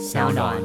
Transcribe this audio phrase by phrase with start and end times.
[0.00, 0.58] 小暖。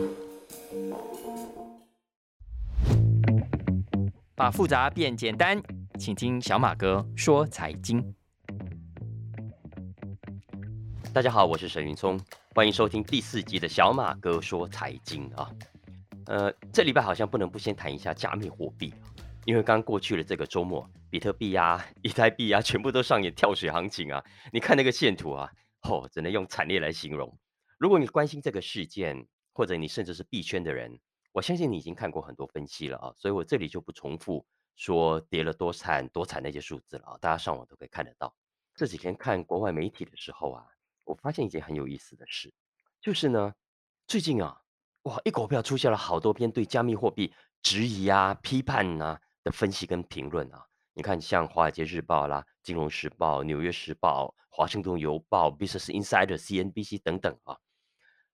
[4.33, 5.61] 把复杂变简单，
[5.99, 8.15] 请听小马哥说财经。
[11.13, 12.17] 大家好，我是沈云聪，
[12.53, 15.51] 欢迎收听第四集的小马哥说财经啊。
[16.27, 18.93] 呃，这礼拜好像不能不先谈一下加密货币，
[19.43, 24.23] 因为刚过去了这个周末，比特币呀、 以太币呀，全部都上演跳水行情啊。
[24.53, 25.51] 你看那个线图啊，
[25.89, 27.37] 哦，只能用惨烈来形容。
[27.77, 30.99] 如果你关心这个事件，或者你甚至是币圈的人，
[31.33, 38.33] 我相信你已经看过很多分析了啊，所以我这里就不重复说跌了多惨多惨那些数字了啊，大家上网都可以看得到。
[38.73, 40.65] 这几天看国外媒体的时候啊，
[41.03, 42.53] 我发现一件很有意思的事，
[43.01, 43.53] 就是呢，
[44.07, 44.61] 最近啊，
[45.03, 50.64] 哇，一股票出现了好多篇对加密货币质疑啊、批判啊的分析跟评论啊。
[50.97, 57.57] 你看，像《华尔街日报》啦、《金融时报》、《纽约时报》、《华盛顿邮报》、《Business Insider》、CNBC 等等啊。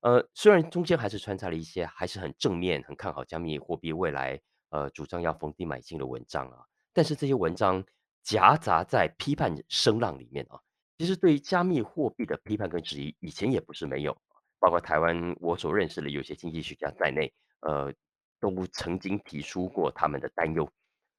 [0.02, 4.40] 呃，虽然中间还是穿插了一些还是很正面、很看好加密货币未来，
[4.70, 6.60] 呃，主张要逢低买进的文章啊，
[6.94, 7.84] 但是这些文章
[8.22, 10.62] 夹杂在批判声浪里面啊。
[11.00, 14.16] 其实对于加密货币的批判跟质疑，以前也不是没有，
[14.60, 17.92] 包括台湾我所认识的有些经济学家在内，呃，
[18.40, 20.72] 都曾经提出过他们的担忧。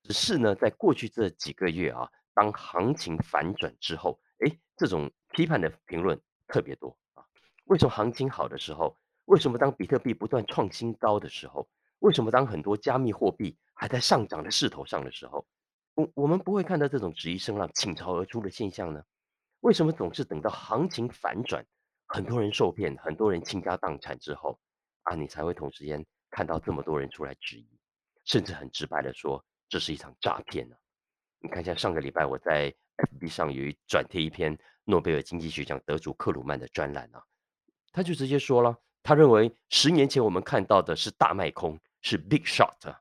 [0.02, 7.24] 只是呢，在过去这几个月啊，当行情反转之后，哎，这种批判的评论特别多啊。
[7.66, 8.96] 为什么行情好的时候？
[9.26, 11.68] 为什么当比特币不断创新高的时候？
[12.00, 15.46] 为什么当很多加密货币还在上涨的势头上的时候，
[15.94, 19.00] 我我们不会看到这种质疑声浪倾巢而出的现象呢？
[19.60, 21.64] 为什么总是等到行情反转，
[22.08, 24.58] 很多人受骗，很多人倾家荡产之后，
[25.02, 27.78] 啊，你才会同时间看到这么多人出来质疑，
[28.24, 30.76] 甚至很直白的说这是一场诈骗呢？
[31.38, 32.70] 你看一下上个礼拜我在
[33.18, 37.24] FB 上有一转贴一篇诺贝尔经济学奖得主克鲁曼的专栏啊。
[37.90, 42.94] 他就直接说了，他认为十年前我们看到的是大卖空，是 big shot，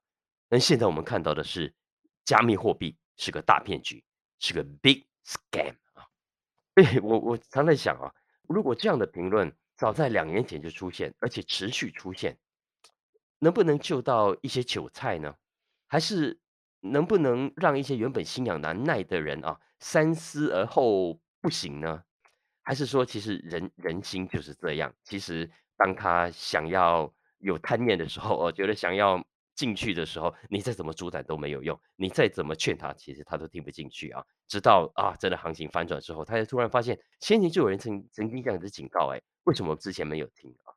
[0.48, 1.76] 但现在我们看到的是
[2.24, 4.02] 加密货币是个大骗局，
[4.40, 6.08] 是个 big scam 啊！
[7.04, 8.10] 我我常在想啊，
[8.48, 12.38] 如果这样的评论早在两年前就出现，而且持续出现，
[13.40, 15.36] 能不能救到一些韭菜呢？
[15.90, 16.40] 还是
[16.82, 22.04] 能不能让一些原本心痒难耐的人啊三思而后不行呢？
[22.64, 24.94] 还是说，其实人人心就是这样。
[25.04, 29.26] 其实，当他想要有贪念的时候，我觉得想要
[29.56, 31.80] 进去的时候，你再怎么阻挡都没有用。
[31.96, 34.24] 你再怎么劝他，其实他都听不进去啊。
[34.48, 40.70] 直到啊，真的行情反转之后，他才突然发现，先前就有人曾曾经这样子警告，哎，为什么之前没有听啊？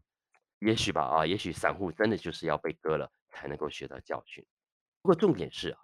[0.61, 4.43] 也许吧，啊，也许散户真的就是要被割了，才能够学到教训。
[5.03, 5.79] 不过重点是啊，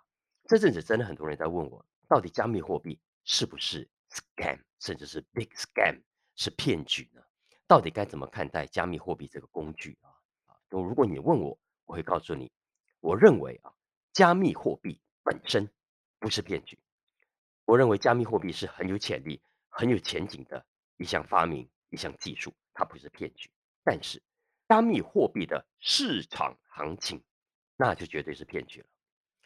[0.50, 6.02] 这阵子真的很多人在问我，到底加密货币是不是？scam 甚至是 big scam
[6.34, 7.22] 是骗局呢？
[7.68, 10.10] 到底该怎么看待加密货币这个工具啊？
[10.46, 12.50] 啊，如果你问我，我会告诉你，
[12.98, 13.72] 我认为啊，
[14.12, 15.70] 加密货币本身
[16.18, 16.76] 不是骗局。
[17.64, 23.48] 我认为加密货币是很有潜力、很有前景的一项发明、一项技术，它不是骗局。
[23.84, 24.20] 但是，
[24.68, 27.22] 加密货币的市场行情，
[27.76, 28.86] 那就绝对是骗局了，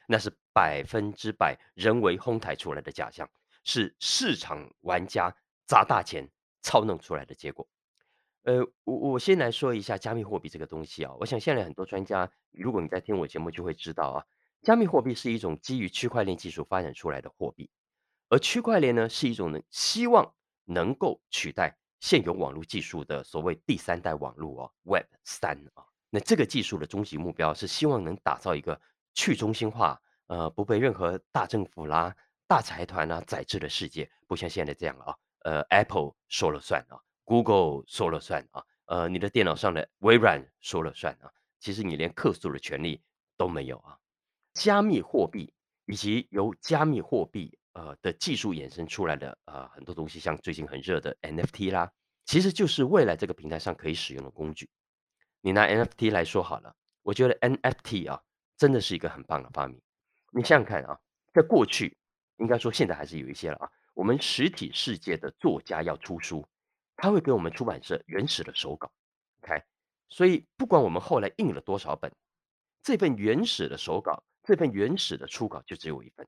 [0.08, 3.28] 那是百分之百人为哄抬出来的假象。
[3.66, 5.34] 是市场玩家
[5.66, 6.28] 砸大钱
[6.60, 7.66] 操弄出来的结果。
[8.42, 11.14] 呃，我我先来说一下加密货币这个东西啊。
[11.18, 14.24] 我想现在很多专家，如果你在听我节目，就会知道啊，
[14.60, 17.70] 加密货币是一种基于区块链技术发展出来的货币，
[18.28, 20.34] 而区块链呢是一种呢希望
[20.66, 25.86] 能够取代现有网络技术的所谓第三代网络啊，Web 三啊。
[26.10, 28.78] 那这个技术的终极目标是希望能打造一个
[29.14, 32.14] 去中心化，呃，不被任何大政府啦。
[32.46, 35.16] 大财团啦，宰制的世界不像现在这样了啊。
[35.40, 41.30] 呃，Apple 说了算啊，Google 说了算啊，呃，你的电脑上的微软说了算啊。
[41.58, 43.02] 其实你连客诉的权利
[43.38, 43.98] 都没有啊。
[44.52, 45.52] 加密货币
[45.86, 51.90] 以及由加密货币呃的技术衍生出来的呃很多东西，像最近很热的 NFT 啦，
[52.26, 54.68] 其实就是未来这个平台上可以使用的工具。
[55.40, 58.22] 你拿 NFT 来说好了，我觉得 NFT 啊
[58.56, 59.80] 真的是一个很棒的发明。
[60.34, 60.98] 你想想看啊，
[61.32, 61.96] 在过去。
[62.38, 63.70] 应该说，现在还是有一些了啊。
[63.94, 66.44] 我们实体世界的作家要出书，
[66.96, 68.90] 他会给我们出版社原始的手稿
[69.40, 69.62] ，OK。
[70.08, 72.12] 所以不管我们后来印了多少本，
[72.82, 76.26] 这份原始的手稿，这份原始的初稿就只有一份。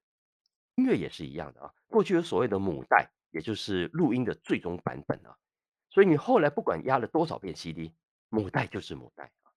[0.77, 1.73] 音乐也是一样的啊。
[1.89, 5.37] 过去有所谓的母带，也就是录音的最终版本啊。
[5.91, 7.93] 所以你后来不管压了多少遍 CD，
[8.29, 9.51] 母带就是母带啊。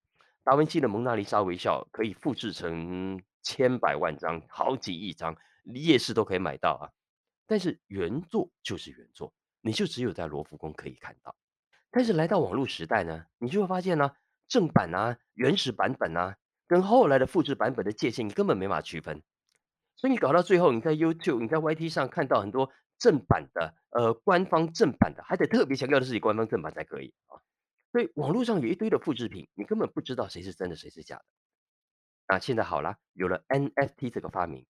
[0.44, 5.36] 达文西的蒙娜丽莎微笑可以复制成千百万张，好几亿张。
[5.66, 6.90] 夜市都可以买到啊，
[7.46, 11.36] 但是原作就是原作，你就只有在罗浮宫可以看到。
[11.92, 14.12] 但是来到网络时代呢，你就会发现呢，
[14.48, 19.22] 正版啊、原始版本啊，跟后来的复制版本的界限，你根本没法区分。
[19.96, 27.38] 所以你搞到最后，你在 YouTube、你在 YT 上看到很多正版的，呃，官方正版的，还得特别强调的是官方正版才可以啊。
[27.92, 31.26] 所以网络上有一堆的复制品，你根本不知道谁是真的，谁是假的。
[32.32, 34.64] 那现在好了，有了 NFT 这个发明，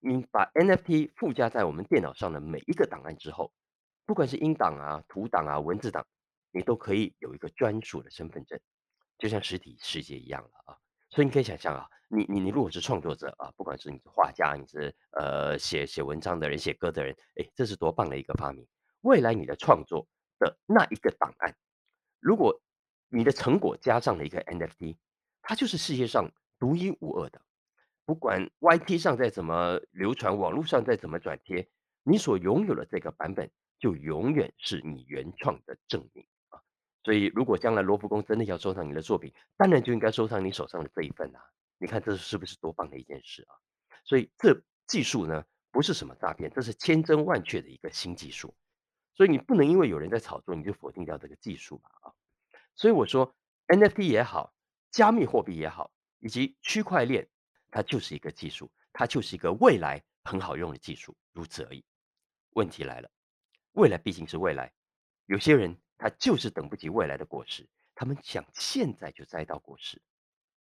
[0.00, 3.52] 你把 NFT 附加在我们电脑上的每一个档案之后，
[4.04, 6.04] 不管是音档啊、图档啊、文字档，
[6.50, 8.58] 你都可以有一个专属的身份证，
[9.18, 10.76] 就像实体世界一样了啊。
[11.08, 18.66] 所以你可以想象啊，你你你如果是创作者啊，不管是你是画家，你是呃写写文章的人、写歌的人，哎，这是多棒的一个发明！
[19.02, 20.08] 未来你的创作
[20.40, 21.54] 的那一个档案，
[22.18, 22.60] 如果
[23.08, 24.96] 你的成果加上了一个 NFT，
[25.40, 27.40] 它就是世界上独一无二的。
[28.04, 31.68] 不管 YT 上再怎么流传，网络上再怎么转贴，
[32.04, 36.62] 你所拥有的这个版本就永远是你原创的证明啊！
[37.02, 41.40] 所以，如果将来罗浮宫真的要收藏你的作品，当然就应该收藏你手上的这一份啊！
[41.78, 43.58] 你看这是不是多棒的一件事啊？
[44.04, 48.54] 所以，这技术呢不是什么诈骗，这是千真万确的一个新技术。
[49.14, 51.90] 所以你不能因为有人在炒作，你就否定掉这个技术吧？
[52.02, 52.12] 啊！
[52.76, 53.34] 所以我说
[53.66, 54.54] ，NFT 也好，
[54.92, 57.28] 加密货币也好，以及区块链，
[57.70, 61.84] 它就是一个技术，它就是一个未来很好用的技术，如此而已。
[62.50, 63.10] 问题来了，
[63.72, 64.72] 未来毕竟是未来，
[65.26, 70.00] 有些人他就是等不及未来的果实，他们想现在就摘到果实，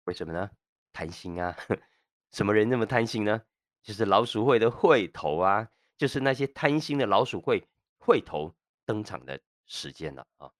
[0.03, 0.49] 为什么呢？
[0.94, 1.55] 贪心啊！
[2.31, 3.41] 什么人那么贪心呢？
[3.83, 7.65] 就是老鼠会的会头啊，就是那些贪心的老鼠会
[7.97, 8.53] 会头
[8.85, 10.51] 登场的时间了啊！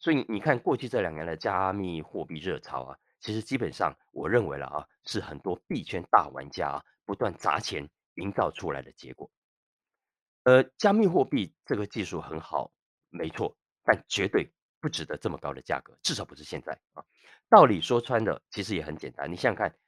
[0.00, 9.30] 所以你看，过去这两年的加密货币热潮啊，其实基本上我认为了啊，是很多币圈大玩家啊不断砸钱营造出来的结果。
[10.44, 12.72] 呃，加密货币这个技术很好，
[13.10, 14.50] 没错，但绝对
[14.80, 17.04] 不值得这么高的价格，至少不是现在啊。
[17.48, 19.78] 道理说穿了，其实也很简单，你想想看，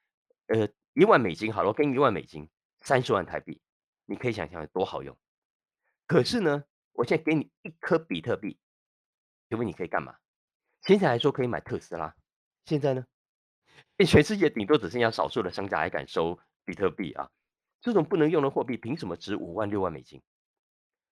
[0.46, 2.48] 呃，一万美金好了，我给你一万美金，
[2.80, 3.60] 三十万台币，
[4.06, 5.16] 你可以想象有多好用。
[6.06, 8.58] 可是呢，我现在给你一颗比特币。
[9.48, 10.16] 请问你可以干嘛？
[10.82, 12.14] 现在来说可以买特斯拉，
[12.64, 13.04] 现在呢？
[14.06, 17.28] 全世界顶多只剩下少数的商家还敢收比特币啊！
[17.80, 20.22] 这种不能用的货币，凭什么值五万六万美金？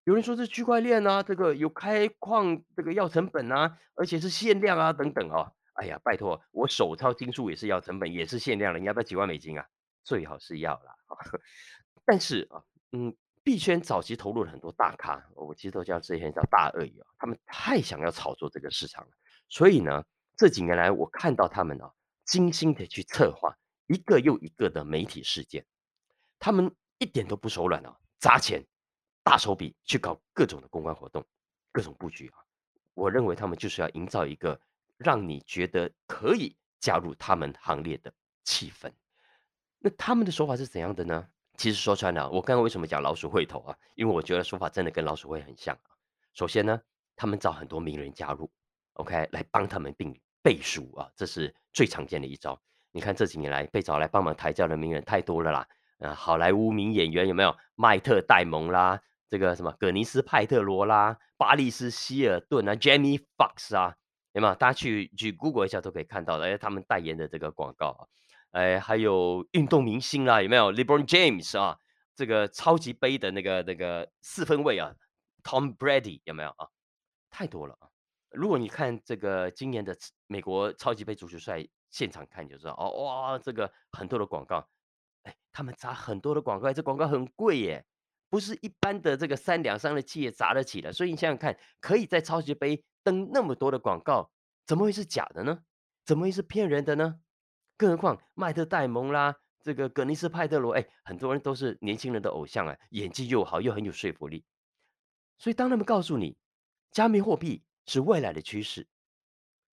[0.04, 5.52] 有人说是区块链啊，这个有开矿这个要成本啊，而且是限量啊等等哦。
[5.74, 9.66] 哎呀，拜托，我手抄金书也是要成本，也是限量的，你要不要几万美金啊？
[10.04, 10.94] 最好是要啦。
[12.04, 12.62] 但是啊，
[12.92, 13.16] 嗯。
[13.44, 19.10] 币圈早期投入了很多大咖，我其实都叫这些叫大鳄鱼啊，他们太想要炒作这个市场了，
[19.48, 20.04] 所以呢，
[20.36, 21.90] 这几年来我看到他们啊，
[22.28, 23.52] 精心的去策划
[23.86, 25.66] 一个又一个的媒体事件，
[26.38, 28.62] 他们一点都不手软啊，砸钱，
[29.24, 31.26] 大手笔去搞各种的公关活动，
[31.72, 32.38] 各种布局啊，
[32.92, 34.60] 我认为他们就是要营造一个
[34.98, 38.12] 让你觉得可以加入他们行列的
[38.44, 38.92] 气氛。
[39.78, 41.26] 那他们的手法是怎样的呢？
[41.56, 43.76] 其实说穿了，我刚刚为什么讲老鼠会头啊？
[43.94, 45.76] 因为我觉得说法真的跟老鼠会很像。
[46.34, 46.80] 首先呢，
[47.16, 48.48] 他们找很多名人加入
[48.92, 50.12] ，OK，来帮他们并
[50.48, 52.58] 背书啊，这是最常见的一招。
[52.90, 55.68] 你看这几年来被找来帮忙抬轿的名人太多了啦，
[55.98, 57.54] 啊，好莱坞名演员有没有？
[57.74, 58.98] 迈特戴蒙啦，
[59.28, 63.94] 这个什么葛尼斯派特罗啦，巴利斯希尔顿啊，Jamie Fox 啊，
[64.32, 64.54] 有没有？
[64.54, 68.08] 大家去去 Google 一下都可以看到的，哎，他们代言的这个广告啊。
[68.52, 71.76] 哎，还有运动明星啦，有没有？LeBron James 啊，
[72.16, 74.94] 这个超级杯的那个那个四分卫啊
[75.44, 76.68] ，Tom Brady 有没有啊？
[77.28, 77.87] 太多了啊！
[78.30, 84.68] 如果你看这个今年的美国超级杯足球赛现场看，就知道哦，哇，这个很多的广告，
[85.22, 87.84] 哎，他们砸很多的广告，这广告很贵耶，
[88.28, 90.92] 不是一般的这个三两三的企业砸得起的。
[90.92, 94.30] 所以你想想看，可以在超级杯登那么多的广告，
[94.66, 95.62] 怎么会是假的呢？
[96.04, 97.20] 怎么会是骗人的呢？
[97.76, 104.44] 更何况麦特戴蒙啦，这个格尼斯派特罗，哎，很多人都是年轻人的偶像啊，演技又好，又很有说服力。
[105.38, 106.36] 所以当他们告诉你，
[106.90, 108.86] 加密货币是未来的趋势，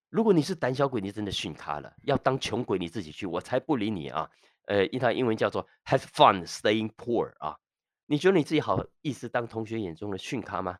[0.10, 1.94] 如果你是胆小鬼，你真的逊咖了。
[2.04, 4.32] 要当穷鬼，你自己去，我才不理你啊！
[4.64, 7.60] 呃，一套英文叫做 “have fun staying poor” 啊，
[8.06, 10.80] 你觉得你自己好意思当同学眼中的逊咖吗？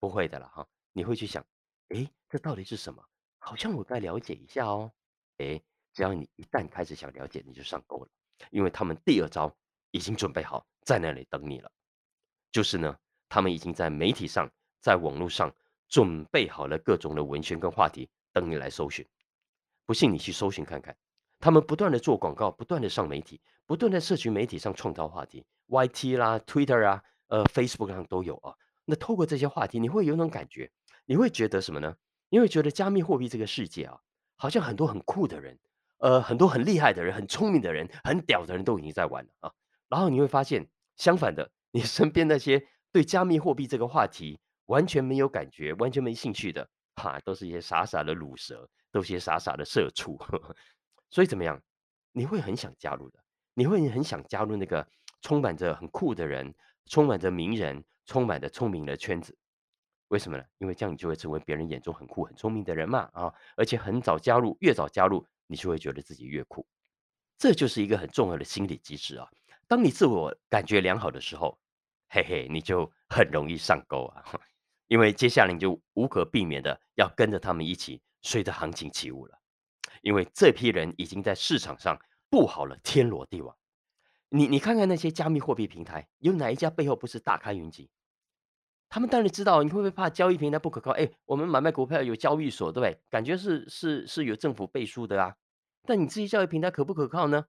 [0.00, 1.42] 不会的了哈，你会去想，
[1.88, 3.02] 哎，这到底是什么？
[3.38, 4.92] 好像我该了解一下哦，
[5.38, 5.62] 哎。
[5.92, 8.08] 只要你一旦开始想了解，你就上钩了，
[8.50, 9.50] 因为他们第二招
[9.92, 11.72] 已经准备好在那里等你了。
[12.52, 12.94] 就是呢，
[13.30, 14.46] 他们已经在媒体上、
[14.82, 15.50] 在网络上
[15.88, 19.06] 准备好了各种的文宣跟话题，等你来搜寻。
[19.84, 20.96] 不信你去搜寻看看，
[21.38, 28.54] 他们不断的做广告，不断的上媒体，不断在社群媒体上创造话题，YT 啦、Twitter 啊、呃 Facebook 上都有啊。
[28.84, 30.70] 那透过这些话题，你会有种感觉，
[31.04, 31.96] 你会觉得什么呢？
[32.28, 34.00] 你会觉得加密货币这个世界啊。
[34.38, 35.58] 好像很多很酷的人，
[35.98, 39.52] 呃，很多很厉害的人，很聪明的人，很屌的人都已经在玩了啊。
[39.88, 50.18] 然后你会发现，相反的，你身边那些对加密货币这个话题完全没有感觉、完全没兴趣的，哈，都是一些傻傻的卤蛇，都是些傻傻的社畜。
[51.10, 51.60] 所以怎么样？
[52.12, 53.18] 你会很想加入的，
[53.54, 54.86] 你会很想加入那个
[55.20, 56.54] 充满着很酷的人、
[56.86, 59.36] 充满着名人、充满着聪明的圈子。
[60.08, 60.44] 为什么呢？
[60.58, 63.34] 因为这样你就会成为别人眼中很酷、很聪明的人嘛啊！
[63.56, 66.66] 而且很早加入，越早加入，你就会觉得自己越酷。
[67.36, 69.28] 这就是一个很重要的心理机制啊！
[69.68, 71.58] 当你自我感觉良好的时候，
[72.08, 74.24] 嘿嘿，你就很容易上钩啊！
[74.88, 79.38] 因为接下来你就无可避免的要跟着他们一起随着行情起舞了。
[80.02, 83.56] 因为这批人已经在市场上布好了天罗地网。
[84.28, 87.90] 你你看看那些加密货币平台，有哪一家背后不是大开云集？
[88.88, 90.92] 他们当然知道，你会不会怕交易平台不可靠？
[90.92, 93.00] 哎，我们买卖股票有交易所，对不对？
[93.10, 95.34] 感觉是是是有政府背书的啊。
[95.84, 97.46] 但你自己交易平台可不可靠呢？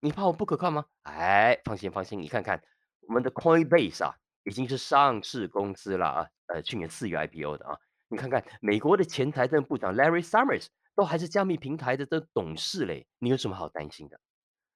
[0.00, 0.86] 你怕我不可靠吗？
[1.02, 2.62] 哎，放心放心，你看看
[3.08, 4.16] 我们的 Coinbase 啊，
[4.48, 6.26] 已经是上市公司了啊。
[6.46, 7.78] 呃，去年四月 IPO 的啊。
[8.08, 14.18] 你看看美国的前财政部长 Larry Summers 都还是加密平台的这董事嘞，你有什么好担心的？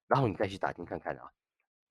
[0.06, 1.32] 然后你再去打听看看啊。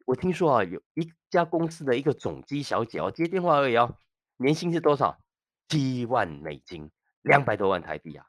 [0.05, 3.97] 我听说啊，有一家公司的一个总机小姐哦，接电话而已哦。
[4.37, 5.19] 年薪是多少？
[5.67, 8.25] 七万美金，两百多万台币啊！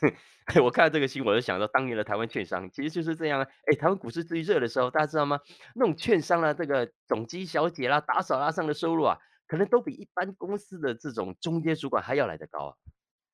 [0.62, 3.46] 我看到这个新闻，我就想到当年的台湾券商，其实就是这样啊。
[3.66, 5.40] 哎，台湾股市最热的时候，大家知道吗？
[5.74, 12.74] 那种券商啊，这个总机小姐啦、打扫啦上的收入啊，可能都比一般公司的这种中间主管还要来得高啊。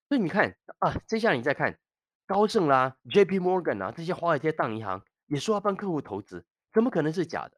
[0.09, 1.79] 所以你看啊，接下来你再看
[2.27, 3.41] 高盛啦、J.P.
[3.41, 7.53] Morgan 啊这些华尔街大银行，也说要帮客户投资，怎么可能是假的？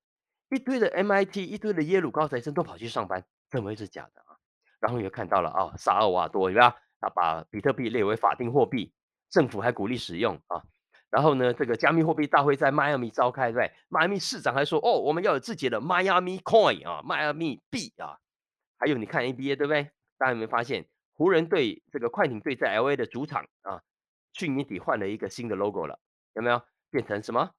[0.49, 4.37] 一堆的 MIT、一堆的耶鲁高材生都跑去上班，怎么会是假的啊？
[4.81, 6.77] 然后你又看到了啊，萨尔瓦多，对吧？
[7.03, 8.93] 他把比特币列为法定货币，
[9.29, 10.63] 政府还鼓励使用啊。
[11.11, 13.73] 然后呢，这个加密货币大会在迈阿密召开，对不对？
[13.89, 18.17] 迈阿密市长还说，哦，我们要有自己的迈阿密 coin 啊，迈阿密币啊。
[18.79, 19.91] 还有你看 NBA，对不对？
[20.17, 23.83] 大家有没有发现，湖人队这个快艇队在 LA 的主场啊，
[24.33, 25.99] 去年底换了一个新的 logo 了，
[26.35, 26.63] 有没有？
[26.91, 27.51] 变成什么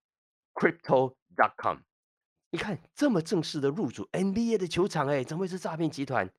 [0.54, 1.80] ？Crypto.com。
[2.52, 6.30] 你看这么正式的入主 NBA 的球场，哎，怎么会是诈骗集团？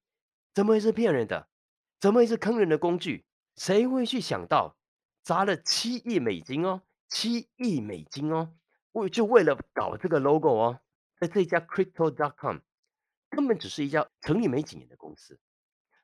[0.55, 1.49] 怎么会是骗人的？
[2.05, 3.25] 怎么会是坑人的工具？
[3.57, 4.77] 谁会去想到
[5.23, 8.55] 砸了七亿美金哦，七亿美金哦，
[8.93, 10.81] 为就为了搞这个 logo 哦，
[11.19, 12.59] 在这家 Crypto.com
[13.31, 15.41] 根本只是一家成立没几年的公司，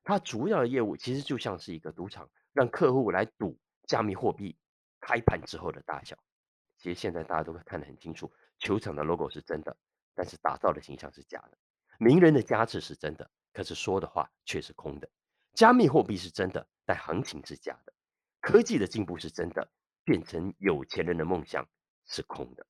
[0.02, 4.56] 它主要的业务其实就像是一个赌场，让客户来赌加密货币
[5.02, 6.16] 开盘之后的大小。
[6.78, 9.76] 其实现在大家都看得很清楚，球场的 logo 是真的，
[10.14, 11.58] 但是打造的形象是假的，
[11.98, 13.30] 名人的加持是真的。
[13.52, 15.06] 可是说的话却是空的，
[15.60, 17.92] 加密货币是真的，但行情是假的；
[18.40, 19.70] 科技的进步是真的，
[20.04, 21.68] 变成有钱人的梦想
[22.06, 22.66] 是空的。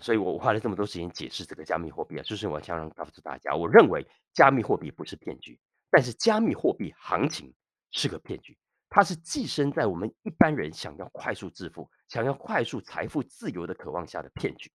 [0.00, 5.60] 所以我花了这么多时间解释这个加密货币啊，就是我想告诉大家，我认为加密货币不是骗局，
[5.90, 7.54] 但是加密货币行情
[7.90, 8.56] 是个骗局，
[8.88, 14.72] 它是寄生在我们一般人想要快速致富、想要快速财富自由的渴望下的骗局。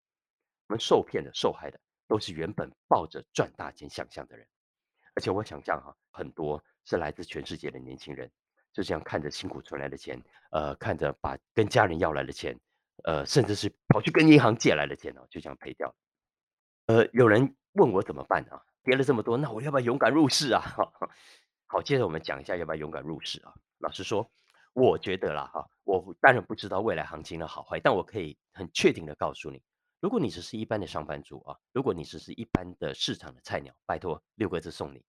[0.68, 4.48] 我们受骗的、受害的，都是原本抱着赚大钱想象的人。
[5.18, 8.30] 而且我想象哈，很多是来自全世界的年轻人，
[8.72, 10.22] 就这样看着辛苦存来的钱，
[10.52, 12.56] 呃，看着把跟家人要来的钱，
[13.02, 15.92] 呃，甚至是跑去跟银行借来的钱哦，就这样赔掉。
[16.86, 18.62] 呃，有人问我怎么办啊？
[18.84, 20.62] 跌了这么多，那我要不要勇敢入市啊？
[21.66, 23.52] 好，接着我们讲一下要不要勇敢入市啊？
[23.78, 24.30] 老实说，
[24.72, 29.60] 我觉得啦哈，我当然不知道未来行情的好坏，但我可以很确定的告诉你。
[30.00, 35.04] 如果你只是一般的上班族啊，如果你只是一般的市场的菜鸟，拜托六个字送你，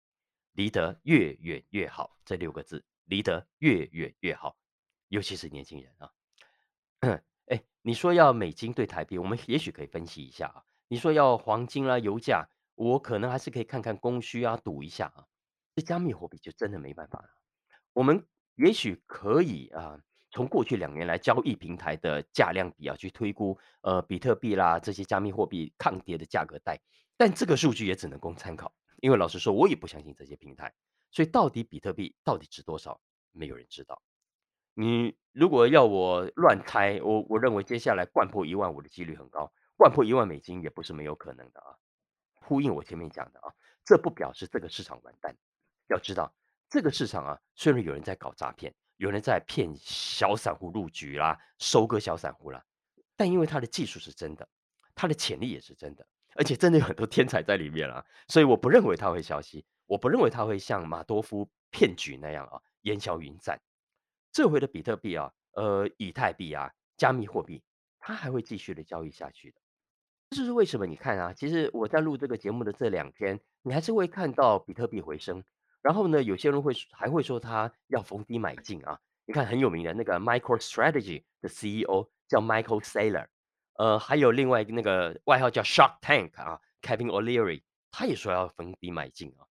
[0.53, 2.17] 离得越远越好。
[2.25, 4.57] 这六个字，离得越远越好，
[5.09, 6.11] 尤其是年轻人啊。
[7.49, 10.63] 哎，你说要美金对台币，我们也许可以分析一下啊。
[10.87, 15.27] 你说要黄金啦、油价，我可能还是可以看看供需啊，赌一下啊。
[15.75, 17.29] 这加密货币就真的没办法了。
[17.93, 20.01] 我们也许可以啊。
[20.31, 26.79] 从过去两年来，交易平台的价量比啊，去推估，呃，比特币啦这些加密货币抗跌的价格带，
[27.17, 30.71] 但这个数据也只能供参考，因为老实说，我也不相信这些平台，
[31.09, 34.01] 所以到底比特币到底值多少，没有人知道。
[34.75, 41.75] 你如果要我乱猜，我我认为接下来灌破一万五的几率很高，灌破一万美金也不是没有可能的啊。
[42.35, 43.51] 呼应我前面讲的啊，
[43.83, 45.35] 这不表示这个市场完蛋，
[45.87, 46.31] 要知道
[46.69, 48.73] 这个市场啊，虽然有人在搞诈骗。
[48.99, 52.61] 有人在骗小散户入局啦，收割小散户啦，
[53.15, 54.45] 但因为他的技术是真的，
[54.93, 63.57] 他的潜力也是真的，而且真的有很多天才在里面啦，所以我不认为他会消息，我不认为他会像马多夫骗局那样啊烟消云散。
[64.33, 67.63] 这回的比特币啊，呃，以太币啊，加密货币，
[67.99, 69.61] 它还会继续的交易下去的。
[70.31, 75.41] 这就是为什么你看啊，其实我在录这个节目的这两天，你还是会看到比特币回升，
[75.81, 78.99] 然后呢，有些人会还会说他要逢低买进啊。
[79.25, 83.27] 你看很有名的那个 MicroStrategy 的 CEO 叫 Michael Saylor，
[83.75, 89.45] 呃，还有另外那个外号叫 Shark Tank 啊，Kevin O'Leary，他也说要逢低买进啊。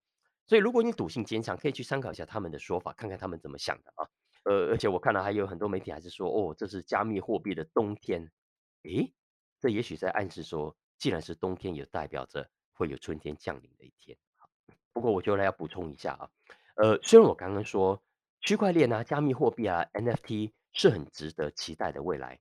[0.46, 4.08] 所以如果你赌性坚强，可以去参考一下他们的说法，看看他们怎么想的啊。
[4.44, 8.30] 呃，而且我看到还有很多媒体还是说，哦，这是加密货币的冬天。
[8.84, 9.12] 诶，
[9.60, 14.16] 这也许在暗示说，既然是冬天，也代表着会有春天降临的一天。
[14.98, 16.28] 不过我觉得要补充一下啊，
[16.74, 18.02] 呃，虽然我刚刚说
[18.40, 22.40] 区块链啊、加密货币啊、NFT 是很值得期待的未来，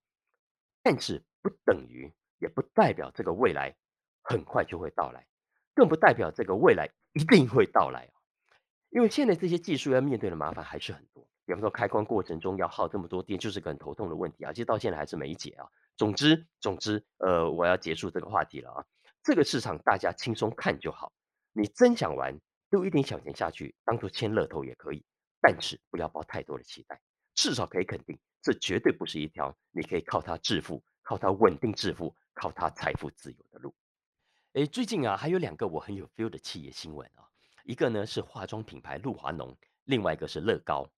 [0.82, 3.76] 但是不等于也不代表这个未来
[4.24, 5.28] 很快就会到来，
[5.76, 8.10] 更不代表这个未来一定会到来。
[8.90, 14.52] 因为现在这些技术要面对的麻烦还是很多，比方说开关过程中要耗这么多电，就是个很头痛的问题啊。
[14.52, 15.68] 其实到现在还是没解啊。
[15.96, 18.84] 总之，总之，呃，我要结束这个话题了啊。
[19.22, 21.12] 这个市场大家轻松看就好，
[21.54, 25.04] 你真想玩，丢一点小钱下去，当做签乐透也可以，
[25.42, 27.00] 但是不要抱太多的期待。
[27.34, 33.74] 至少可以肯定，这绝对不是一条你可以靠它致富、靠它稳定致富、靠它财富自由的路。
[34.54, 37.30] 诶，最近啊，还有两个我很有 feel 的企业新闻啊。
[37.64, 40.90] 一个呢是化妆品牌露华浓，另外一个是乐高。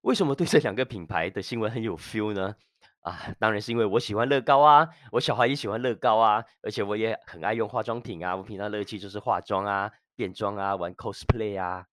[0.00, 2.56] 为什么对这两个品牌的新闻很有 feel 呢？
[3.00, 8.34] 啊，当然是因为我喜欢乐高啊，我小孩也喜欢乐高啊，而且我也很爱用化妆品啊。
[8.34, 11.86] 我平常乐趣就是化妆啊、变装啊、玩 cosplay 啊。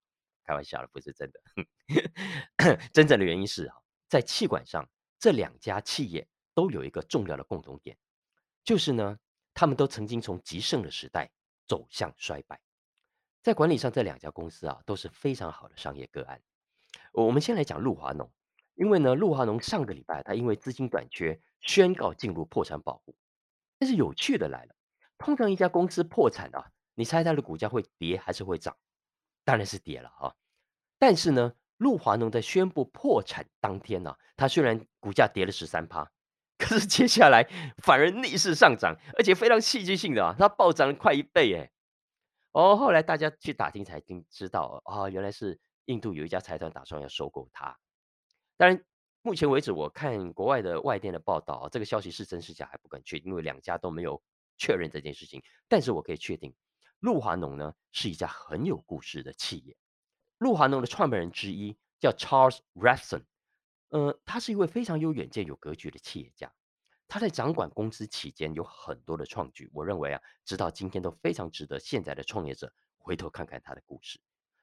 [0.44, 1.40] 开玩笑了，不是真的。
[2.92, 3.76] 真正的原因是啊，
[4.10, 4.86] 在气管上，
[5.18, 7.98] 这两家企业都有一个重要的共同点，
[8.66, 9.18] 就是呢，
[9.54, 11.32] 他们都曾经从极盛的时代
[11.68, 12.60] 走向衰败。
[13.42, 16.42] 在管理上，这两家公司啊都是非常好的商业个案。
[17.14, 18.30] 我们先来讲陆华农，
[18.76, 23.16] 因为呢，陆华农上个礼拜他因为资金短缺，宣告进入破产保护。
[23.80, 24.76] 但是有趣的来了，
[25.18, 28.76] 通常一家公司破产啊，你猜它的股价会跌还是会涨？
[29.46, 30.34] 当然是跌了啊。
[30.98, 36.12] 但是呢，陆华农在宣布破产当天呢，它虽然股价跌了十三趴，
[36.58, 37.48] 可是接下来
[37.84, 41.72] 反而逆势上涨，而且非常戏剧性的啊，它暴涨了快一倍哎。
[42.54, 47.78] 哦，后来大家去打听才听知道，哦，原来是印度有一家财团打算要收购它。
[48.58, 48.84] 当然，
[49.22, 54.20] 目前为止我看国外的外电的报道，这个消息是真是假还不敢确定，因为两家都没有
[54.58, 55.44] 确认这件事情。
[55.68, 56.52] 但是我可以确定，
[57.00, 59.78] 陆华农呢是一家很有故事的企业。
[60.38, 63.24] 陆华农的创办人之一叫 Charles Revson，
[63.90, 66.54] 呃，他是一位非常有远见、有格局的企业家。
[67.08, 74.20] 他在掌管公司期间有很多的创举，我认为啊，直到今天都非常值得现在的创业者回头看看他的故事。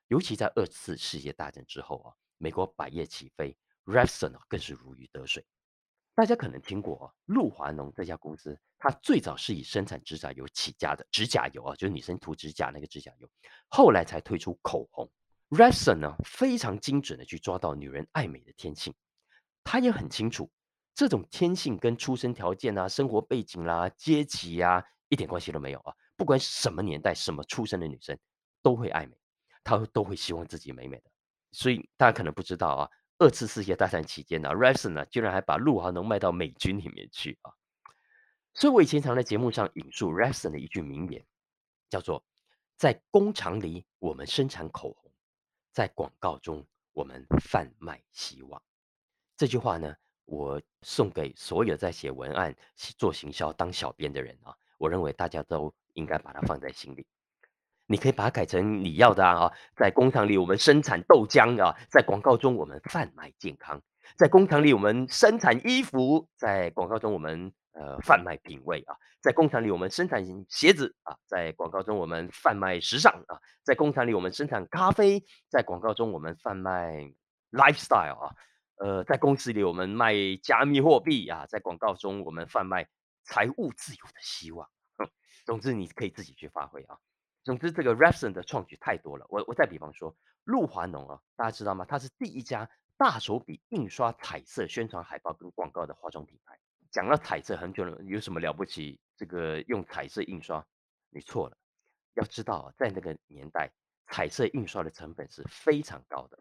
[0.09, 5.45] 尤其在二次世界大战之后啊，美国百业起飞 r e f s o n 更是如鱼得水。
[6.15, 13.29] 大家可能听过露华浓这家公司，它最早是以生产指甲油起家的，指甲油啊，就是女生涂指甲那个指甲油，
[13.69, 15.11] 后来才推出口红。
[15.51, 18.95] r e f s o n 呢非常精准的去抓到女人爱美的天性，
[19.63, 20.51] 他也很清楚。
[20.95, 25.93] 这种天性跟出生条件啊、生活背景啦、阶级呀，一点关系都没有啊！
[26.17, 28.17] 不管什么年代、什么出生的女生，
[28.63, 29.17] 都会爱美，
[29.65, 31.11] 她都会希望自己美美的。
[31.51, 32.91] 所以大家可能不知道啊，
[33.25, 37.51] 二次世界大战期间呢 r e s o n 呢居然还把鹿晗能卖到美军里面去啊！
[38.53, 41.25] 所以我以前常在节目上引述 r e s o n 的一句名言，
[41.89, 42.23] 叫做
[42.77, 45.11] ：“在工厂里我们生产口红，
[45.73, 48.63] 在广告中我们贩卖希望。”
[49.39, 49.97] 这句话呢？
[50.27, 52.55] 我送给所有在写文案、
[52.99, 57.07] 做行销、当小编的人啊，我认为大家都应该把它放在心里。
[57.87, 63.79] 你可以把它改成你要的啊，在工厂里我们生产豆浆啊，在广告中我们贩卖健康；
[64.17, 77.13] 在工厂里我们生产衣服，在广告中我们呃贩卖品味啊；在工厂里我们生产鞋子啊，在广告中我们贩卖时尚啊；在工厂里我们生产咖啡，在广告中我们贩卖
[77.53, 78.35] lifestyle 啊。
[78.77, 82.89] 呃，在公司里我们卖加密货币啊，在广告中我们贩卖
[83.23, 84.69] 财务自由的希望。
[85.47, 86.99] 总之，你可以自己去发挥啊。
[87.45, 89.27] 总之，这个 r e s o n 的创举太多了。
[89.29, 91.85] 我我再比方说，露华浓啊，大家知道吗？
[91.87, 96.59] 它是第一家大手笔印刷彩色宣传海报跟广告的化妆品牌。
[96.91, 98.99] 讲到彩色，很久了，有什么了不起？
[99.17, 100.67] 这个用彩色印刷，
[101.11, 101.57] 你错了。
[102.15, 103.71] 要知道，在那个年代，
[104.07, 106.39] 彩色印刷的成本是非常高的。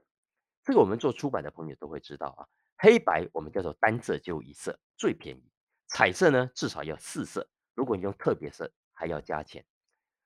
[0.63, 5.51] 这个我们做出版的朋友都会知道啊，黑白我们叫做单色就一色最便宜，
[5.87, 9.65] 彩色呢至少要四色，如果你用特别色还要加钱。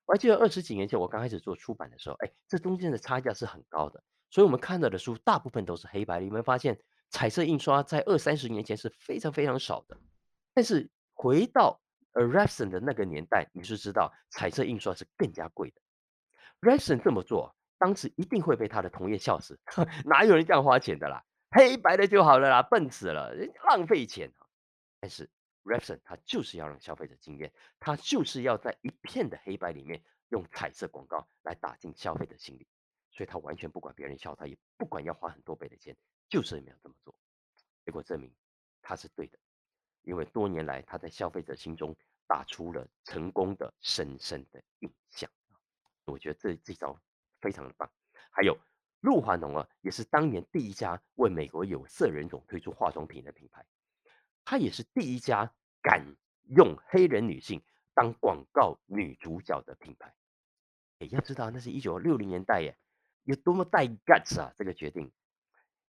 [0.07, 6.19] 我还记得二十几年前我刚开始做出版的时候，哎，这中间的差价是很高的，所以我们看到的书大部分都是黑白。
[6.21, 9.97] 你们发现彩色印刷在二三十年前是非常非常少的。
[10.53, 11.79] 但是回到
[12.13, 15.81] 呃 r e p s o n 的那个年代，你是知道彩色印刷是更加贵的。
[16.61, 19.59] r e p s o n 这么做，当时一定会被他的同业笑死，
[20.05, 21.21] 哪有人这样花钱的啦？
[21.51, 23.33] 黑白的就好了啦，笨死了，
[23.69, 24.31] 浪费钱。
[24.99, 25.29] 但是
[25.67, 32.67] r e p s o n 他就是要让消费者惊艳，他就是要在一片的黑白里面用彩色广告来打进消费者心里，
[33.11, 35.95] 所以他完全不管别人笑他，也不管要花很多倍的钱，
[36.29, 37.13] 就是要这么做。
[37.85, 38.33] 结果证明
[38.81, 39.37] 他是对的。
[40.03, 41.93] 因为多年来，他在消费者心中
[42.25, 45.29] 打出了成功的深深的印象
[46.05, 46.97] 我觉得这这招
[47.41, 47.91] 非常的棒。
[48.31, 48.57] 还有
[49.01, 53.65] 露华浓啊，也是当年第一家为美国有色人种推出化妆品的品牌，
[54.49, 57.61] 它也是第一家敢用黑人女性
[57.93, 60.13] 当广告女主角的品牌。
[60.99, 62.77] 哎，要知道那是一九六零年代耶，
[63.23, 64.53] 有多么带 guts 啊！
[64.57, 65.11] 这个决定，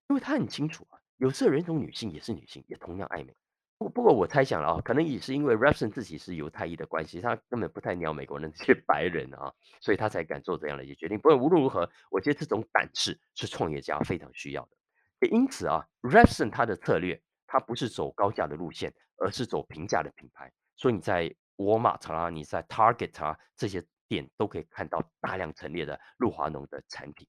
[0.09, 3.33] 因为他很清楚啊，有色人种女性也是女性，也同样爱美。
[3.79, 11.16] 不不过我猜想了啊，可能也是因为 r e p s o n 自己是犹太裔的关系，他根本不太鸟美国人这些 白人啊，所以他才敢做这样的一些决定。
[11.21, 14.77] 不过无论如何，我觉得这种胆识是创业家非常需要的。
[15.21, 20.52] 也因此啊 r e p s o n 他的策略，它不是走高价的路线，而是走平价的品牌。
[20.76, 27.26] 所以你在沃尔玛啊，你在 Target 啊这些店都可以看到大量陈列的露华浓的产品。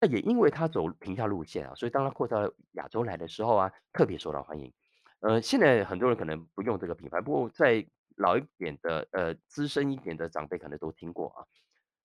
[0.00, 4.72] 那也因为他走平价路线啊，所以当他扩到亚洲来的时候啊，特别受到欢迎。
[5.20, 7.84] 呃，现在很多人可能不用这个品牌，不过在
[8.16, 11.44] 老一点的、呃资深一点的长辈可能都听过啊。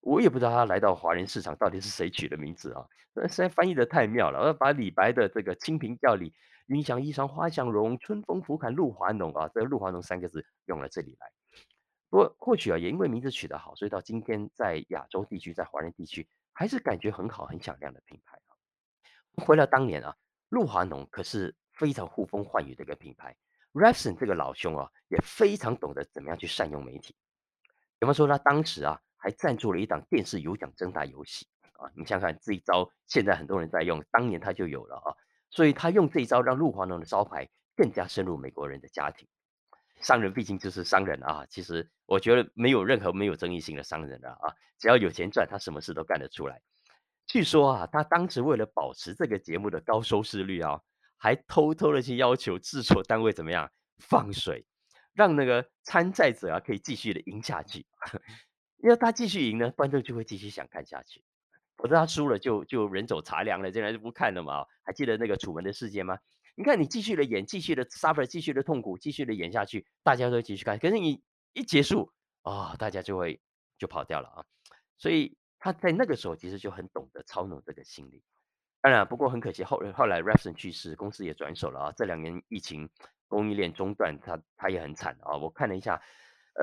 [0.01, 4.39] 我也不知道他来到华人市场到底是谁取的名字啊，那实在翻译的太妙了。
[4.39, 6.33] 而把李白的这个“清平调”里
[6.65, 11.31] “云想衣裳花想容，春风拂槛露华浓”啊，这个“露华浓”三个字用了这里来。
[12.09, 19.45] 不过或许啊，也因为名字取得好，所以到今天在亚洲地区、在华人地区还是感觉很好、很响亮的品牌啊。
[19.45, 20.15] 回到当年啊，
[20.49, 21.55] 露华浓可是。
[21.75, 23.35] 非常呼风唤雨的一个品牌
[23.71, 27.15] r e p s o n 这个老兄啊，也非常懂得怎么样去善用媒体。
[27.97, 31.47] 比方说，他当时啊，还赞助了一档电视有奖征答游戏
[31.79, 31.89] 啊。
[31.95, 35.17] 你想想看，这一招现在很多人在用，当年他就有了啊。
[35.53, 39.27] 所以他用这一招，让陆华龙的招牌更加深入美国人的家庭。
[40.01, 46.59] 商人毕竟就是商人啊，其实我觉得没有任何没有争议性的商人了啊，只要有钱赚，他什么事都干得出来。
[47.27, 50.81] 据说啊，他当时为了保持这个节目的高收视率啊。
[51.15, 54.65] 还偷偷的去要求制作单位怎么样放水，
[55.13, 57.85] 让那个参赛者啊可以继续的赢下去，
[58.83, 61.23] 因为他继续赢呢，观众就会继续想看下去。
[61.83, 64.65] 否则他输了就就人走茶凉了，这样就不看了嘛。
[64.83, 66.17] 还记得那个楚门的事件吗？
[66.55, 70.79] 你看你继续的演，继续的 suffer，继续的痛苦，继续的演下去，大家都继续看。
[70.79, 72.09] 可是你一结束
[72.43, 73.37] 啊，大家就会
[73.77, 74.45] 就跑掉了啊。
[74.97, 78.23] 所以他在那个时候其实就很懂得操弄这个心理。
[78.79, 81.93] 当然，不过很可惜，后后来 r e p s o n 去世，公司也转手了啊。
[81.97, 82.89] 这两年疫情，
[83.27, 85.35] 供应链中断，他他也很惨啊。
[85.35, 86.01] 我看了一下，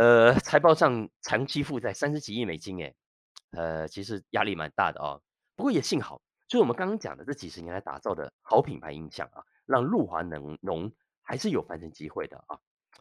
[0.01, 2.95] 呃，财报上长期负债三十几亿美金，哎，
[3.53, 5.21] 呃，其实压力蛮大的啊。
[5.57, 12.59] 不过也幸好，就是我们刚刚讲的这几十年来打造的好品牌印象啊，让露华能浓还是有翻身机会的啊。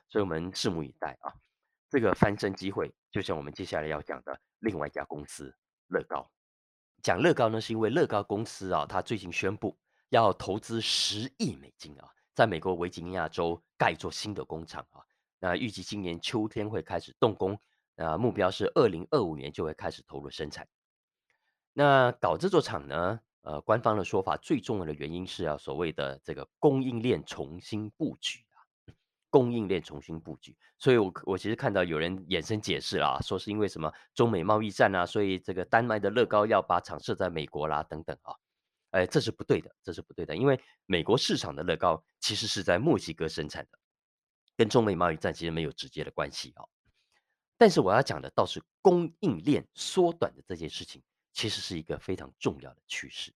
[0.07, 1.33] 所以我们拭目以待啊。
[1.89, 5.51] 这个翻身机会，就像我们接下来要讲的另外一家公司
[5.87, 6.29] 乐高。
[7.01, 9.75] 讲乐高呢，是因为乐高公司啊，它最近宣布
[10.09, 15.01] 要投资十亿美金啊，在美国维吉尼亚州盖一座新的工厂啊。
[15.39, 17.59] 那预计今年秋天会开始动工，
[18.05, 20.67] 啊目标是二零二五年就会开始投入生产。
[21.73, 28.59] 那搞这座厂呢，呃，官方的说法最重要的原因是要所谓的这个供应链重新布局啊。
[29.31, 38.33] 供应链重新布局，所以我我其实看到有人衍生解释啦，说是因为什么中美贸易战啊，所以这个丹麦的乐高要把厂设在美国啦，等等啊，
[38.89, 43.77] 哎，这是不对的，这是不对的，因为美国市场的乐高其实是在墨西哥生产的，
[44.57, 46.65] 跟中美贸易战其实没有直接的关系啊。
[47.59, 53.33] 但是我要讲的倒是供应链缩短的这件事情，其实是一个非常重要的趋势。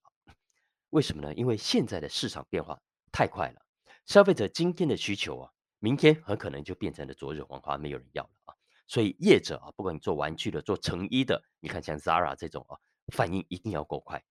[0.91, 1.33] 为什么呢？
[1.33, 2.79] 因为现在的市场变化
[3.12, 3.62] 太快了，
[4.05, 5.51] 消费者今天的需求啊。
[5.79, 8.55] 明天很可能就变成了昨日黄花，没有人要了啊！
[8.88, 14.23] 所以业者啊，不管你做玩具的、做成衣的，你看像 Zara 这种啊，反应一定要够快。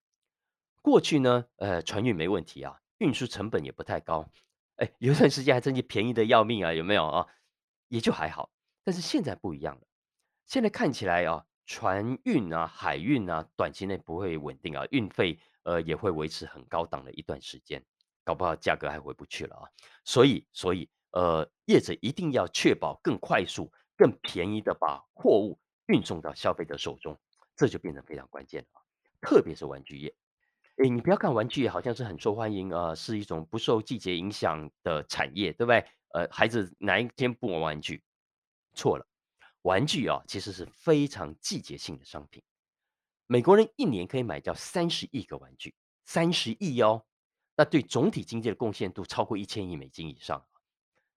[0.80, 4.26] 过去呢，呃，船运没问题啊，运输成本也不太高，
[4.76, 7.26] 哎，有段时间还真是便宜的要命啊，有没有啊？
[7.88, 8.48] 也就还好。
[8.84, 9.82] 但是现在不一样了，
[10.46, 17.84] 现在看起来啊，船运啊、海运啊，短期内不会稳定啊，运费呃也会维持很高档的一段时间，
[18.24, 19.68] 搞不好价格还回不去了啊！
[20.04, 20.88] 所以，所以。
[21.14, 27.20] 呃，业者一定要确保更快速、更便宜的把货物运送到消费者手中，
[27.54, 28.80] 这就变得非常关键了。
[29.20, 30.14] 特别是玩具业，
[30.78, 35.84] 哎，你不要看玩具好像是很受欢迎，呃，是一种不受季节影响的产业，对不对？
[36.14, 38.02] 呃，孩子哪一天不玩玩具？
[38.74, 39.06] 错了，
[39.62, 42.42] 玩具啊，其实是非常季节性的商品。
[43.26, 47.04] 美国人一年可以买掉三十亿个玩具，三十亿哦，
[47.56, 50.44] 那对总体经济的贡献度超过一千亿美金以上。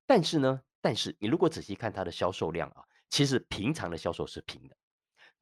[0.05, 4.77] 但是呢，但是你如果仔细看它的销售量啊，其实平常的销售是平的。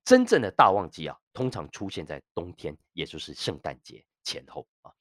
[0.06, 4.92] 真正的大旺季啊，通常出现在冬天，也就是圣诞节前后啊。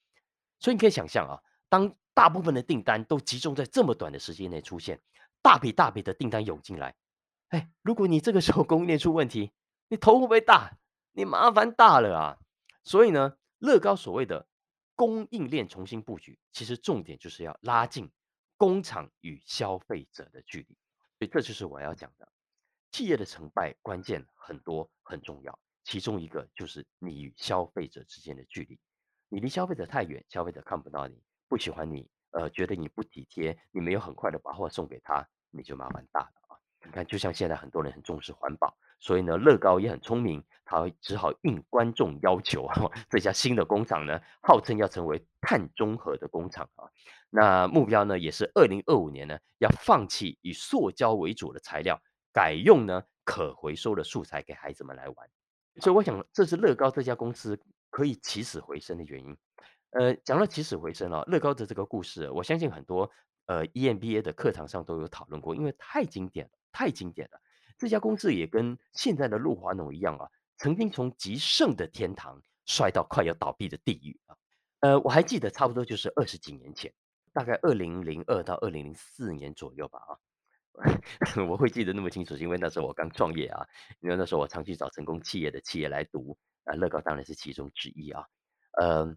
[0.59, 5.01] 所以你可以想象啊，当大部分的订单都集中在这么短的时间内出现，
[5.41, 6.95] 大笔大笔的订单涌进来，
[7.53, 9.53] 哎，如果你这个时候供应链出问题，
[9.89, 10.79] 你头会不会大？
[11.13, 12.39] 你麻烦大了啊！
[12.83, 14.49] 所以呢，乐高所谓的
[14.97, 18.11] 供应链重新布局，其实重点就是要拉近
[18.57, 20.79] 工厂与消费者的距离。
[21.19, 22.27] 所以这就是我要讲的。
[22.91, 28.81] 企业的成败关键很多很重要，其中一个就是你与消费者之间的距离。
[29.29, 36.42] 你离消费者太远，消费者看不到你，不喜欢你，呃，觉得你不体贴，你没有很快的把货送给他，你就麻烦大了
[36.83, 36.87] 啊！
[36.87, 42.69] 你看，就像现在很多人很重视环保，所以呢，乐高也很聪明，他只好应观众要求，
[43.09, 46.89] 这家新的工厂呢，号称要成为碳中和的工厂啊。
[47.31, 52.01] 那目标呢，也是二零二五年呢，要放弃以塑胶为主的材料。
[52.35, 55.29] 改用呢可回收的素材给孩子们来玩，
[55.83, 59.37] 所以我想这是乐高这家公司可以起死回生的原因。
[59.91, 63.11] 呃，讲到起死回生啊，乐高的这个故事，我相信很多
[63.45, 67.41] 呃 EMBA 的课堂上都有讨论过，因为太经典了，太经典了。
[67.79, 74.37] 这家公司也跟现在的路华农一样啊，曾经从极盛的天堂摔到快要倒闭的地狱啊。
[74.81, 76.93] 呃，我还记得差不多就是二十几年前，
[77.33, 80.19] 大概二零零二到二零零四年左右吧啊。
[81.49, 83.67] 我会记得那么清楚，是因为那时候我刚创业啊，
[84.01, 88.25] 因为那时候我常去找成功企业的企业来读，啊，乐高当然是其中之一啊，
[88.81, 89.17] 呃，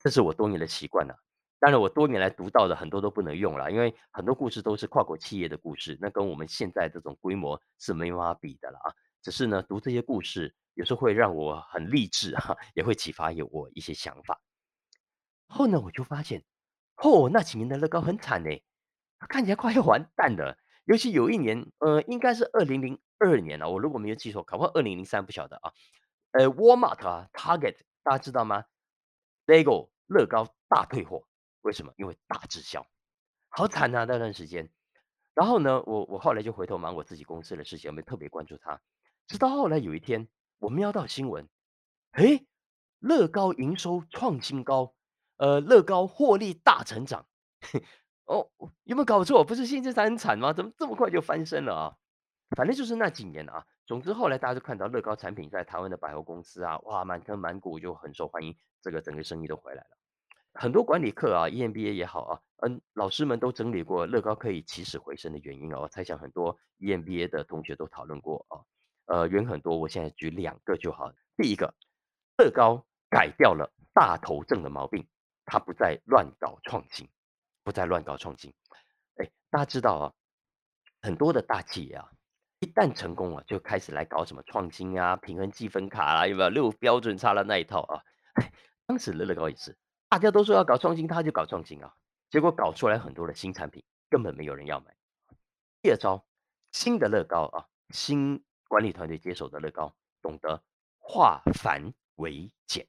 [0.00, 1.14] 这是我多年的习惯了。
[1.62, 8.90] 当然，我多年来读到的很多都不能用了，因为很多故事都是跨国企业的故事，那跟我们现在这种规模是没法比的了啊。
[9.22, 14.42] 只是呢，读这些故事有时候会让我很励志啊， 也会启发有我一些想法。
[15.46, 16.42] 后呢，我就发现，
[16.96, 18.50] 哦，那几年的乐高很惨呢，
[19.28, 20.58] 看起来快要完蛋了。
[20.84, 25.72] 尤其有一年，呃，应该是二零零二年了，我如果没有记错，搞不好二零零三不晓得啊。
[26.32, 28.64] 呃，Walmart 啊，Target，大家知道吗
[29.46, 31.24] ？Lego 乐高大退货，
[31.62, 31.92] 为什么？
[31.96, 32.86] 因为大滞销，
[33.48, 34.70] 好惨啊那段时间。
[35.34, 38.80] 然后呢，我我后来就回头忙我自己公司的事情，我没特别关注它。
[39.26, 41.48] 直到后来有一天，我瞄到新闻，
[42.12, 42.46] 诶，
[42.98, 44.94] 乐高营收创新高，
[45.38, 47.26] 呃，乐高获利大成长。
[48.26, 48.50] 哦，
[48.84, 49.42] 有没有搞错？
[49.44, 50.52] 不是现在才很惨吗？
[50.52, 51.96] 怎么这么快就翻身了啊？
[52.56, 53.64] 反正就是那几年啊。
[53.86, 60.01] 总之后来大家就看到乐高产品在台湾的百货公司啊，哇，满坑满谷就很受欢迎，这个整个生意都回来了。
[60.54, 65.80] 很多管理课啊，EMBA 也好啊，嗯，老师们都整理过乐高可以起死回生的原因啊。
[65.80, 68.60] 我猜想很多 EMBA 的同学都讨论过啊。
[69.06, 71.12] 呃，原因很多，我现在举两个就好。
[71.36, 71.74] 第一个，
[72.38, 75.06] 乐高改掉了大头症的毛病，
[75.44, 77.08] 它不再乱搞创新。
[77.64, 78.52] 不再乱搞创新，
[79.18, 80.12] 哎，大家知道啊，
[81.00, 82.10] 很多的大企业啊，
[82.58, 88.02] 一旦成功了，就开始来搞什么创新啊、平衡积分卡啦，有没有六标准差的那一套啊？
[88.84, 89.78] 当时乐乐高也是，
[90.12, 91.90] 大家都说要搞创新，他就搞创新啊，
[92.28, 94.94] 结果搞出来很多的新产品，根本没有人要买。
[95.80, 96.22] 第二招，
[96.70, 100.62] 新的乐高啊，新管理团队接手的乐高，懂得
[100.98, 102.86] 化繁为简。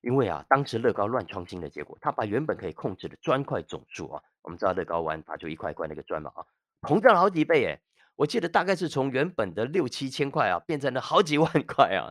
[0.00, 6.44] 因为啊，当时乐高乱创新的结果，他把原本可以控制的砖块总数啊，我们知道乐高玩法就一块块那个砖嘛啊，
[6.80, 7.80] 膨胀了好几倍诶。
[8.16, 12.10] 我记得大概是从原本的六七千块啊，变成了好几万块啊。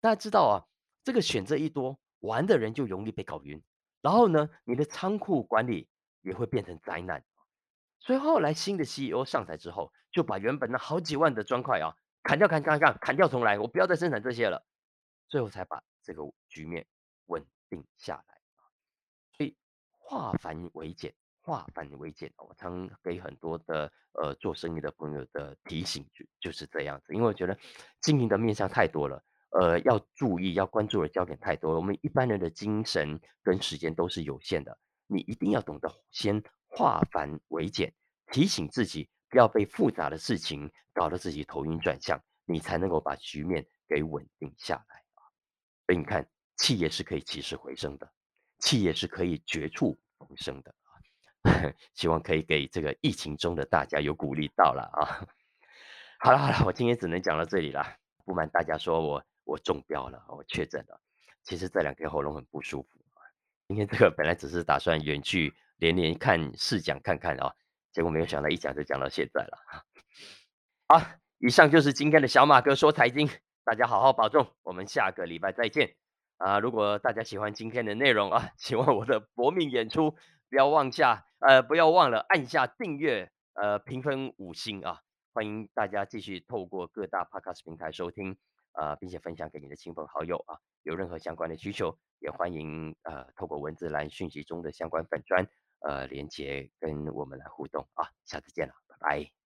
[0.00, 0.64] 大家知道啊，
[1.04, 3.62] 这个选择一多，玩的人就容易被搞晕，
[4.02, 5.88] 然后呢，你的仓库管理
[6.20, 7.24] 也会变成灾难。
[7.98, 14.62] 所以后来新的 CEO 上台之后，就把原本那好几万的砖块啊，砍掉砍砍砍砍掉重来，我不要再生产这些了，
[15.28, 16.86] 最后才把这个局面。
[17.26, 18.40] 稳定下来，
[19.36, 19.56] 所以
[19.96, 22.30] 化繁为简，化繁为简。
[22.36, 27.56] 我常给很多的呃做生意的朋友的提醒就就是这样子，因为我觉得
[28.02, 31.78] 经营的面向太多了，呃，要注意要关注的焦点太多了。
[31.78, 37.92] 我们一般人的精神跟时间都是有限的，你一定要懂得先化繁为简，
[38.32, 45.02] 提醒自己不要被复杂的事情搞得自己头晕转向，你才能够把局面给稳定下来。
[45.86, 46.28] 所以你看。
[46.58, 48.08] 企业是可以起死回生的，
[48.60, 50.72] 企业是可以绝处逢生的
[51.42, 51.50] 啊！
[51.94, 55.26] 希望可以给这个疫情中的大家有鼓励到了啊！
[56.20, 57.84] 好了好了，我今天只能讲到这里了。
[58.24, 61.00] 不瞒大家说，我我中标了，我确诊了。
[61.42, 62.98] 其实这两天喉咙很不舒服。
[63.68, 67.54] 今天这个本来只是打算远距连连看试讲看看啊，
[67.90, 69.58] 结果没有想到一讲就讲到现在了。
[70.88, 71.00] 好，
[71.38, 73.26] 以上就是今天的小马哥说财经，
[73.64, 75.94] 大家好好保重，我们下个礼拜再见
[76.36, 76.58] 啊！
[76.58, 80.10] 如果大家喜欢今天的内容啊， 喜欢我的搏命演出，
[80.50, 85.00] 不要忘下呃不要忘了按下订阅呃评分五星啊！
[85.32, 88.36] 欢迎大家继续透过各大 podcast 平台收听
[88.72, 90.58] 啊，并且分享给你的亲朋好友啊！
[90.82, 95.46] 有任何相关的需求，也欢迎呃透过文字栏讯息中的相关粉砖
[95.80, 98.08] 呃连接跟我们来互动啊！
[98.24, 99.41] 下次见了，拜拜。